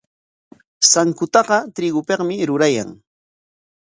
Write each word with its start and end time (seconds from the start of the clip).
Sankutaqa 0.91 1.59
trigopikmi 1.75 2.39
rurayan. 2.51 2.89